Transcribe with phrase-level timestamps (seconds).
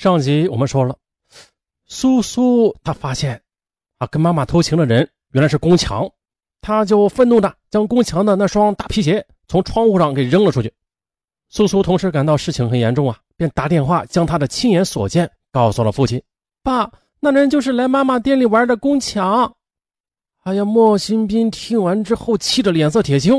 [0.00, 0.96] 上集我们说了，
[1.84, 3.42] 苏苏他发现
[3.98, 6.10] 啊，跟妈妈偷情的人原来是宫强，
[6.62, 10.72] 他就愤怒的将宫强的那双大皮鞋从窗户上给扔了出去。
[11.50, 16.22] 苏苏同时感到事情很严重啊，便打电话将他的亲眼所见告诉了父亲。
[16.62, 16.90] 爸，
[17.20, 19.54] 那人就是来妈妈店里玩的宫强。
[20.44, 23.34] 哎呀，莫新斌听完之后气得脸色铁青。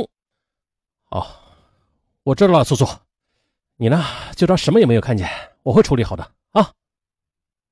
[1.09, 1.25] 哦，
[2.21, 2.88] 我知道了，苏苏。
[3.78, 4.05] 你呢，
[4.36, 5.28] 就当什么也没有看见，
[5.64, 6.73] 我会处理好的啊。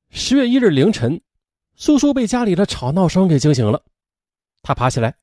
[0.09, 1.21] 十月一日凌晨，
[1.75, 3.81] 苏苏被家里的吵闹声给惊醒了，
[4.61, 5.15] 他爬起来，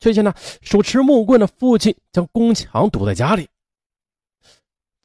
[0.00, 3.48] 却见那手持木棍的父亲将宫强堵在家里。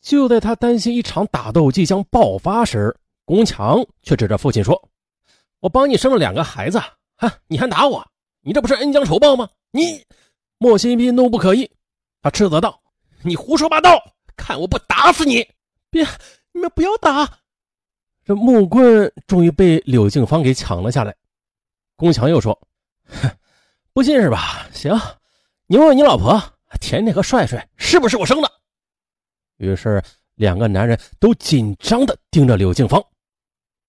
[0.02, 4.90] 就在他担心一场打斗即将爆发时，宫强却指着父亲说
[5.60, 6.80] ：“我帮你生了两个孩子，
[7.16, 8.06] 哈，你还打我？
[8.42, 10.06] 你这不是恩将仇报吗？”你，
[10.58, 11.70] 莫新斌怒不可遏，
[12.22, 12.82] 他斥责道
[13.24, 14.02] ：“你胡说八道！”
[14.38, 15.48] 看我不打死你！
[15.90, 16.08] 别，
[16.54, 17.39] 你们不要打！
[18.30, 21.16] 这木棍终于被柳静芳给抢了下来。
[21.96, 22.62] 宫强又说
[23.10, 23.28] ：“哼，
[23.92, 24.70] 不信是吧？
[24.72, 24.96] 行，
[25.66, 26.40] 你问问你老婆
[26.80, 28.52] 甜甜和帅帅是不是我生的。”
[29.58, 30.00] 于是
[30.36, 33.04] 两个男人都紧张的盯着柳静芳。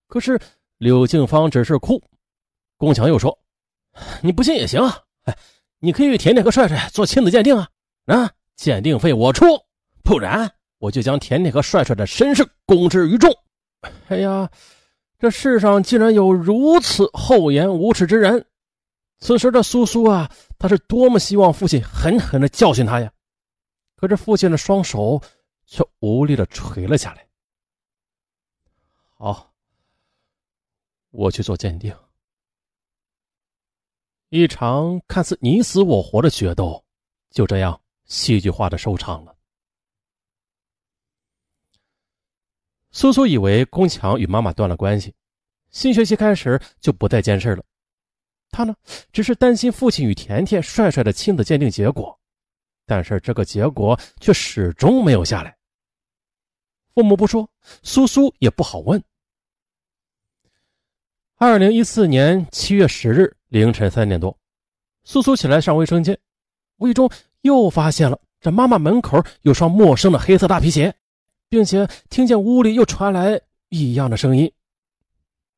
[0.08, 0.40] 可是
[0.78, 2.02] 柳静芳只是哭。
[2.78, 3.38] 宫强又说
[4.24, 4.80] ：“你不信也行，
[5.24, 5.36] 哎，
[5.80, 7.68] 你可以与甜甜和帅帅做亲子鉴定啊！
[8.06, 9.44] 啊，鉴定费我出。”
[10.02, 13.30] 不然，我就将甜甜和帅帅的身世公之于众。
[14.08, 14.50] 哎呀，
[15.18, 18.46] 这世上竟然有如此厚颜无耻之人！
[19.18, 23.12] 此时的苏苏啊，他是多么希望父亲狠狠的教训他呀！
[23.96, 25.20] 可是父亲的双手
[25.66, 27.26] 却无力的垂了下来。
[29.16, 29.52] 好，
[31.10, 31.94] 我去做鉴定。
[34.30, 36.82] 一场看似你死我活的决斗，
[37.30, 39.36] 就这样戏剧化的收场了。
[43.00, 45.14] 苏苏以为宫强与妈妈断了关系，
[45.70, 47.64] 新学期开始就不再监视了。
[48.50, 48.76] 他呢，
[49.10, 52.20] 只是担心父亲与甜甜、帅帅的亲子鉴定结果，
[52.84, 55.56] 但是这个结果却始终没有下来。
[56.92, 57.48] 父母不说，
[57.82, 59.02] 苏苏也不好问。
[61.36, 64.38] 二零一四年七月十日凌晨三点多，
[65.04, 66.18] 苏苏起来上卫生间，
[66.76, 70.94] 无意中又发现了这妈妈门口有双陌生的黑色大皮鞋。
[71.50, 73.38] 并且听见屋里又传来
[73.68, 74.50] 异样的声音，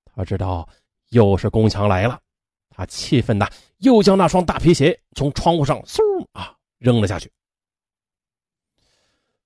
[0.04, 0.66] 他知道
[1.10, 2.18] 又是宫强来了，
[2.70, 3.46] 他气愤的
[3.78, 6.00] 又将那双大皮鞋从窗户上嗖
[6.32, 7.30] 啊扔了下去。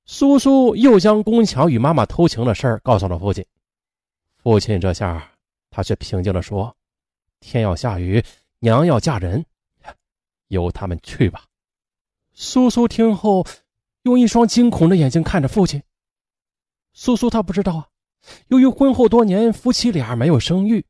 [0.05, 3.45] 苏苏又将宫强与妈妈偷情的事儿告诉了父亲，
[4.37, 5.33] 父亲这下
[5.69, 6.77] 他却平静的说
[7.41, 8.23] ：“天要下雨，
[8.61, 9.45] 娘要嫁人，
[10.47, 11.45] 由他们去吧。”
[12.35, 13.45] 苏苏听后，
[14.03, 15.83] 用一双惊恐的眼睛看着父亲。
[16.99, 17.87] 苏苏他不知道啊，
[18.49, 20.83] 由于婚后多年夫妻俩没有生育，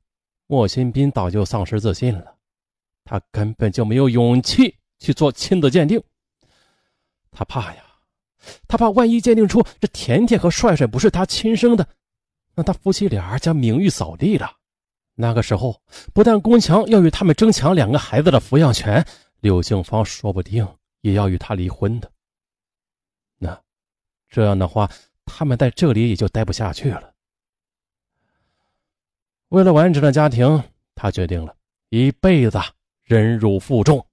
[0.46, 2.36] 莫新斌早就丧失自信了，
[3.04, 6.00] 他根本就没有勇气去做亲子鉴定。
[7.32, 7.82] 他怕呀，
[8.68, 11.84] 他怕万一鉴定出这甜甜和帅帅不是他亲生的，
[12.54, 14.52] 那他夫妻俩将名誉扫地了。
[15.16, 15.82] 那个时候，
[16.14, 19.04] 不但宫强要与他们争抢两个孩子的抚养权，
[19.40, 20.66] 柳静芳说不定
[21.00, 22.08] 也要与他离婚的。
[23.38, 23.60] 那
[24.28, 24.88] 这样的话。
[25.26, 27.12] 他们在这里也就待不下去了。
[29.48, 30.62] 为了完整的家庭，
[30.94, 31.54] 他决定了
[31.90, 32.58] 一辈子
[33.02, 34.06] 忍辱负重。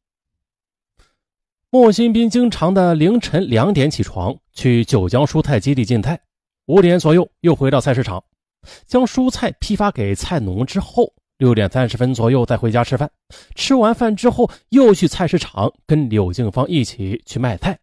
[1.70, 6.20] 莫新斌经常的凌晨两点起床去九江蔬菜基地进菜，
[6.66, 8.24] 五点左右又回到菜市场，
[8.86, 13.10] 将蔬菜批发给菜农之后，六点三十分左右再回家吃饭。
[13.56, 17.80] 吃完饭之后，又去菜市场跟柳静芳一起去卖菜。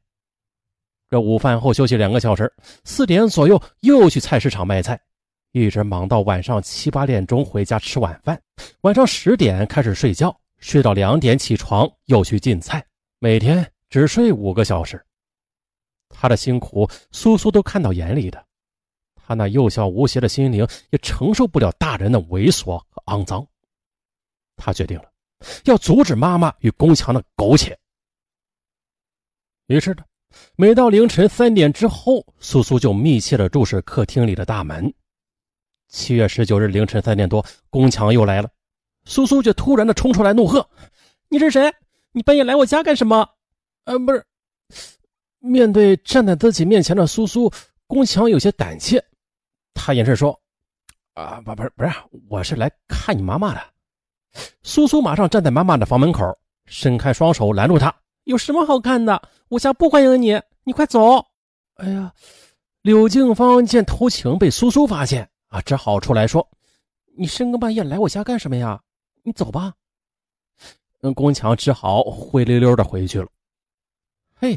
[1.11, 2.53] 这午饭后休息两个小时，
[2.85, 4.99] 四点左右又去菜市场卖菜，
[5.51, 8.41] 一直忙到晚上七八点钟回家吃晚饭。
[8.83, 12.87] 晚上十点开始睡觉，睡到两点起床又去进菜，
[13.19, 15.05] 每天只睡五个小时。
[16.11, 18.47] 他的辛苦，苏苏都看到眼里的。
[19.17, 23.45] 他那幼小无邪的心灵也承受不了大人的猥琐和肮脏。
[24.55, 25.11] 他决定了，
[25.65, 27.77] 要阻止妈妈与宫强的苟且。
[29.67, 30.05] 于是呢。
[30.57, 34.93] 每到凌晨三点之后，苏苏就密切地注视客厅里的大门。
[35.89, 38.49] 七月十九日凌晨三点多，宫强又来了，
[39.05, 40.65] 苏苏却突然的冲出来怒喝
[41.29, 41.73] ：“你是谁？
[42.13, 43.29] 你半夜来我家干什么？”
[43.85, 44.25] 呃，不是。
[45.39, 47.51] 面对站在自己面前的苏苏，
[47.87, 49.03] 宫强有些胆怯，
[49.75, 50.39] 他掩饰说
[51.15, 51.91] ：“啊，不，不是，不是，
[52.29, 53.61] 我是来看你妈妈的。”
[54.63, 57.93] 苏苏马上站在妈妈的房门口，伸开双手拦住他。
[58.31, 59.21] 有什么好看的？
[59.49, 61.27] 我家不欢迎你，你快走！
[61.75, 62.13] 哎呀，
[62.83, 66.49] 柳静芳见偷情被苏苏发现啊，只好出来说
[67.19, 68.81] ：“你深更半夜来我家干什么呀？
[69.25, 69.75] 你走吧。”
[71.03, 73.27] 嗯，宫强只好灰溜溜的回去了。
[74.37, 74.57] 嘿，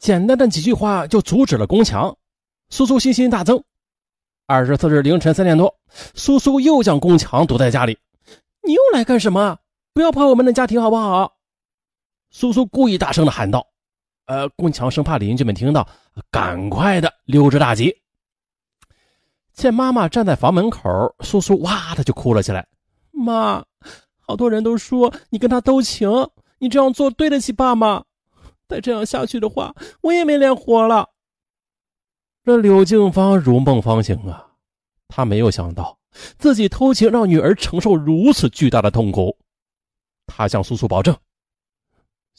[0.00, 2.16] 简单的几句话就阻止了宫强。
[2.70, 3.62] 苏苏信心大增。
[4.46, 5.72] 二十四日凌晨三点多，
[6.14, 7.96] 苏苏又将宫强堵在家里
[8.66, 9.58] ：“你又来干什么？
[9.92, 11.34] 不要破坏我们的家庭，好不好？”
[12.30, 13.66] 苏苏故意大声的喊道
[14.26, 15.88] ：“呃，宫强生怕邻居们听到，
[16.30, 17.96] 赶快的溜之大吉。”
[19.52, 22.66] 见妈妈站在房门口，苏苏哇的就哭了起来
[23.10, 23.64] ：“妈，
[24.20, 26.08] 好多人都说你跟他偷情，
[26.58, 28.04] 你这样做对得起爸吗？
[28.68, 31.10] 再这样下去的话，我也没脸活了。”
[32.44, 34.52] 这柳静芳如梦方醒啊，
[35.08, 35.98] 她没有想到
[36.38, 39.36] 自己偷情让女儿承受如此巨大的痛苦。
[40.26, 41.14] 她向苏苏保证：“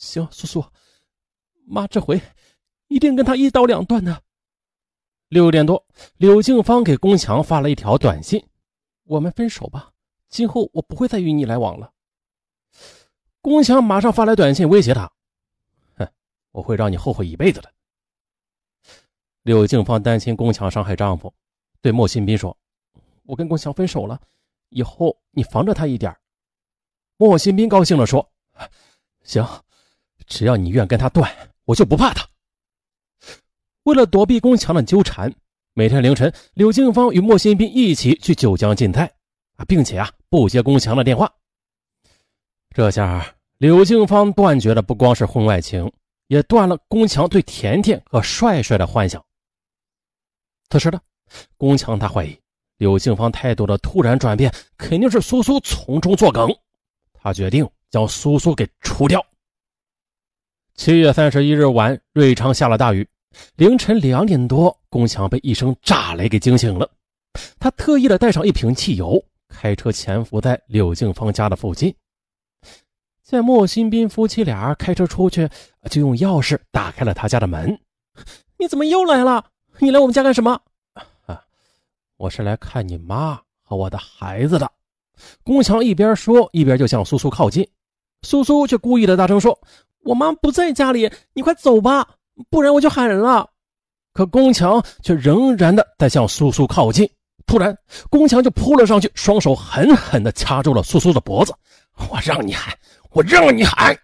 [0.02, 0.66] 行，苏苏，
[1.64, 2.20] 妈这回
[2.88, 4.24] 一定跟他一刀两断的。”
[5.30, 5.86] 六点多，
[6.18, 8.44] 柳静芳给宫强发了一条短信
[9.06, 9.94] ：“我们分手吧，
[10.28, 11.94] 今后我不会再与你来往了。”
[13.42, 15.10] 宫强马上发来短信威胁他
[15.96, 16.12] ：“哼，
[16.52, 17.72] 我会让你后悔一辈子的。”
[19.44, 21.32] 柳静芳担心宫强伤害丈夫，
[21.80, 22.58] 对莫新斌说
[23.24, 24.20] ：“我跟宫强分手了，
[24.70, 26.14] 以后你防着他一点。”
[27.18, 28.28] 莫新斌高兴地说
[29.24, 29.48] ：“行，
[30.32, 31.30] 只要你愿跟他断，
[31.66, 32.26] 我就不怕他。”
[33.84, 35.34] 为了躲避宫强的纠缠，
[35.74, 39.12] 每天凌晨，柳静芳与莫新斌一起去九江进菜，
[39.58, 41.32] 啊，并且啊不接宫强的电话。
[42.74, 45.92] 这下柳静芳断绝的不光是婚外情，
[46.28, 49.24] 也断了宫强对甜甜和帅帅的幻想。
[50.70, 51.02] 此时的
[51.58, 52.40] 宫强，他怀疑
[52.78, 56.50] 柳静芳态度的突然转变，肯定是苏苏从中作梗。
[57.14, 59.26] 他决定将苏苏给除掉。
[60.76, 63.08] 七月三十一日晚，瑞昌下了大雨。
[63.56, 66.90] 凌晨两点多，宫强被一声炸雷给惊醒了。
[67.60, 71.94] 他特意的带上一瓶汽油，开车潜伏在柳静芳家的附近。
[73.24, 75.48] 见莫新斌夫妻俩开车出去，
[75.90, 77.80] 就用钥匙打开了他家的门。
[78.58, 79.46] 你怎么又来了？
[79.80, 80.60] 你来我们家干什么？
[81.28, 81.42] 啊，
[82.18, 84.70] 我是来看你妈和我的孩子的。
[85.44, 87.68] 宫强一边说，一边就向苏苏靠近。
[88.24, 89.58] 苏苏却故意的大声说
[90.04, 92.16] ：“我妈不在家里，你快走吧，
[92.50, 93.50] 不然我就喊人了。”
[94.14, 97.10] 可宫强却仍然的在向苏苏靠近。
[97.46, 97.78] 突然，
[98.10, 101.54] 宫强就扑了上去，双手狠狠的掐住了苏苏的脖子。
[102.10, 102.78] 我让你喊，
[103.12, 103.98] 我让你喊！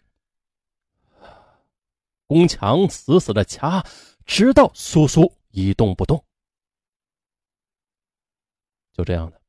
[2.27, 3.83] 宫强死死的掐，
[4.25, 5.31] 直到苏苏。
[5.51, 6.23] 一动不动，
[8.93, 9.41] 就这样的。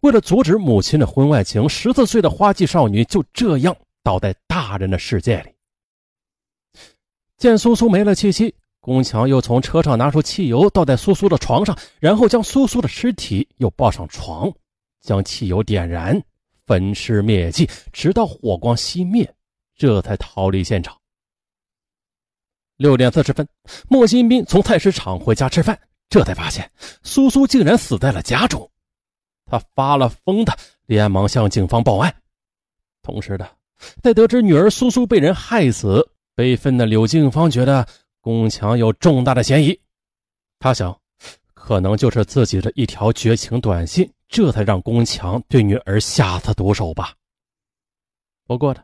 [0.00, 5.54] 为了阻止母亲的婚外情，十四岁的花季少女就这样倒在大人的世界里。
[7.38, 14.50] 见苏苏没了气息，宫强又从车上拿出汽油倒在苏苏的床上，然后将苏苏的尸体又抱上床，
[15.00, 16.20] 将汽油点燃，
[16.66, 19.34] 焚尸灭迹，直到火光熄灭，
[19.76, 20.96] 这才逃离现场。
[22.76, 23.46] 六点四十分，
[23.88, 25.78] 莫新斌从菜市场回家吃饭，
[26.08, 26.70] 这才发现
[27.02, 28.70] 苏苏竟然死在了家中。
[29.44, 30.56] 他发了疯的，
[30.86, 32.14] 连忙向警方报案。
[33.02, 33.48] 同时的，
[34.02, 36.06] 在得知女儿苏苏被人害死，
[36.36, 37.86] 悲愤的柳静芳觉得
[38.20, 39.80] 宫强有重大的嫌疑。
[40.58, 40.94] 她想，
[41.54, 47.14] 可能就是自己的一条绝情短信，这才让宫强对女儿下此毒手吧。
[48.46, 48.80] 不过呢，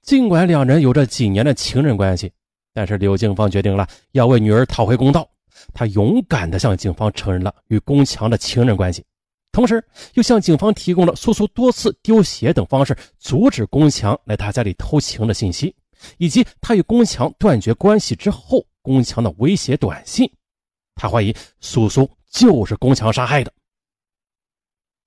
[0.00, 2.32] 尽管两人有着几年的情人关系。
[2.72, 5.28] 但是柳静芳决定了要为女儿讨回公道，
[5.74, 9.04] 她勇敢地向警方承认了与宫强的情人关系，
[9.52, 9.84] 同时
[10.14, 15.74] 又向警方提供了苏苏多次丢鞋等方式阻止宫强来他家里偷情的信息，
[16.16, 20.30] 以及他与宫强断绝关系之后宫强的威胁短信。
[20.94, 23.52] 他怀疑苏苏就是宫强杀害的。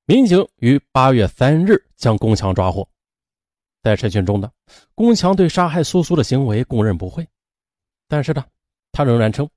[0.05, 2.87] 民警于八月三日将宫强抓获，
[3.83, 4.51] 在审讯中的
[4.95, 7.27] 宫强对杀害苏苏的行为供认不讳。
[8.07, 8.43] 但是呢，
[8.91, 9.49] 他仍然称，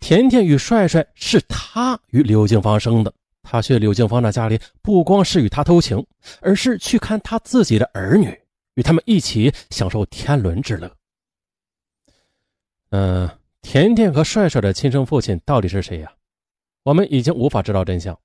[0.00, 3.12] 甜甜与帅帅是他与柳静芳生的。
[3.42, 6.04] 他去柳静芳的家里，不光是与她偷情，
[6.40, 8.38] 而是去看他自己的儿女，
[8.80, 10.90] 与他们一起享受天伦之乐。
[12.88, 13.28] 嗯，
[13.60, 16.10] 甜甜和帅帅的亲生父亲到底是谁呀？
[16.82, 18.18] 我们已经无法知道真相，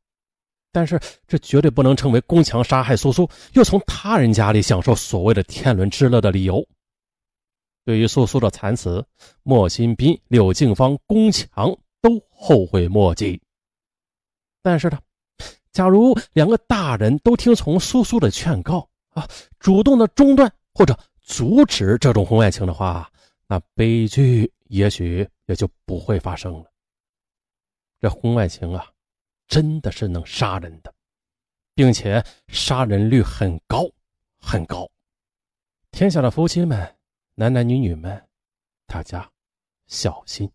[0.72, 0.98] 但是
[1.28, 6.66] 这绝对不能成为宫强杀害苏苏，又从他人家里享受所谓的天伦之乐的理由。
[7.84, 9.06] 对于苏苏的惨死，
[9.44, 13.42] 莫新斌、柳静芳、宫强都后悔莫及。
[14.64, 14.98] 但是呢，
[15.74, 19.28] 假如两个大人都听从苏苏的劝告啊，
[19.60, 23.10] 主动的中断或者阻止这种婚外情的话，
[23.48, 26.72] 那悲剧也许也就不会发生了。
[28.00, 28.86] 这婚外情啊，
[29.48, 30.94] 真的是能杀人的，
[31.74, 33.90] 并且杀人率很高
[34.38, 34.88] 很高。
[35.92, 36.96] 天下的夫妻们，
[37.36, 38.22] 男男女女们，
[38.86, 39.28] 大家
[39.88, 40.52] 小心。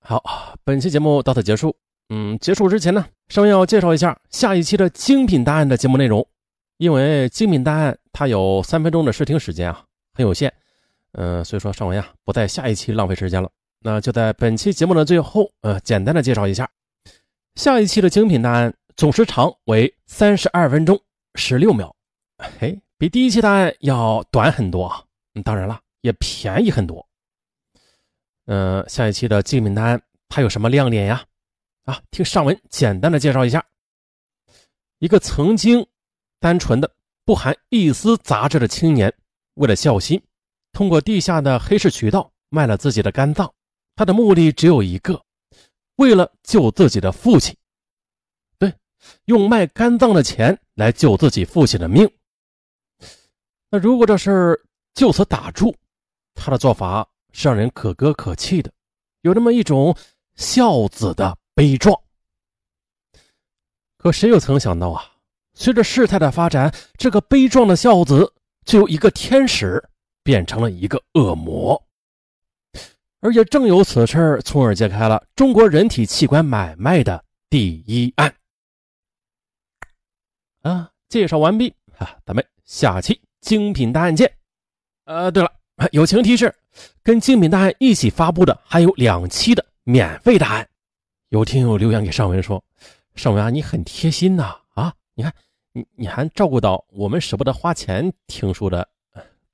[0.00, 0.22] 好，
[0.64, 1.74] 本期节目到此结束。
[2.10, 6.28] 嗯，结束之前呢，稍微要介绍一下下一期的精品答案的节目内容，
[6.84, 10.52] 因为精品答案它有三分钟的试听时间啊，很有限。
[11.12, 13.50] 嗯，所以说尚文呀，不在下一期浪费时间了。
[13.80, 16.70] 那就在本期节目的最后，呃，简单的介绍一下，
[17.54, 21.00] 下一期的精品答案总时长为三十二分钟
[21.36, 21.94] 十六秒，
[22.60, 25.02] 嘿，比第一期答案要短很多啊。
[25.42, 27.06] 当然了，也便宜很多。
[28.44, 31.24] 嗯，下一期的精品答案它有什么亮点呀？
[31.84, 33.64] 啊，听上文简单的介绍一下，
[34.98, 35.86] 一个曾经
[36.44, 39.10] 单纯的不含一丝杂质的青年，
[39.54, 40.22] 为了孝心。
[40.72, 43.50] 通过地下的黑市渠道卖了自己的肝脏，
[43.96, 45.24] 他的目的只有一个，
[45.96, 47.56] 为了救自己的父亲。
[48.58, 48.70] 对，
[49.24, 52.06] 用卖肝脏的钱来救自己父亲的命。
[53.70, 54.60] 那如果这事儿
[54.92, 55.74] 就此打住，
[56.34, 58.70] 他的做法是让人可歌可泣的，
[59.22, 59.96] 有那么一种
[60.36, 61.98] 孝子的悲壮。
[63.96, 65.13] 可谁又曾想到啊，
[65.54, 68.32] 随着事态的发展，这个悲壮的孝子
[68.64, 69.82] 就由一个天使。
[70.26, 71.84] 变成了一个恶魔，
[73.20, 78.34] 而也正有此事，从而揭开了中国人体器官买卖的第一案。
[80.62, 84.34] 啊，介绍完毕啊，咱们下期精品大案见。
[85.04, 85.52] 呃，对了，
[85.92, 86.54] 友情提示，
[87.02, 90.66] 跟精品大案一起发布的还有两期的免费答案。
[91.28, 92.64] 有听友留言给尚文说
[93.14, 94.56] ：“尚文啊，你很贴心呐，
[95.14, 95.32] 你看
[95.72, 98.88] 你你还照顾到我们舍不得花钱听书的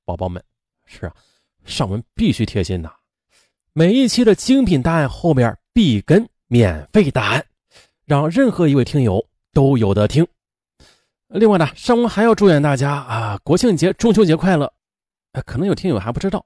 [0.05, 0.43] 宝宝们。”
[0.87, 1.15] 是啊，
[1.65, 2.91] 上文必须贴心呐！
[3.73, 7.47] 每一期的精品答案后面必跟免费答案，
[8.05, 10.27] 让任何一位听友都有得听。
[11.29, 14.73] 另外呢，上文还要祝愿大家啊，国庆节、中秋节快乐！
[15.47, 16.45] 可能有听友还不知道，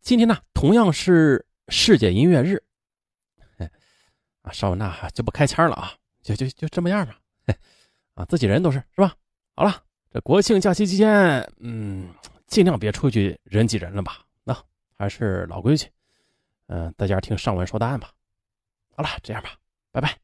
[0.00, 2.62] 今天呢同样是世界音乐日。
[4.42, 7.18] 啊，上文那就不开腔了啊，就就就这么样吧。
[8.16, 9.14] 啊，自己人都是是吧？
[9.54, 12.08] 好了，这国庆假期期间，嗯。
[12.46, 14.20] 尽量别出去人挤人了吧？
[14.44, 14.56] 那
[14.96, 15.90] 还是老规矩，
[16.68, 18.12] 嗯，大家听上文说答案吧。
[18.94, 19.50] 好了，这样吧，
[19.90, 20.16] 拜拜。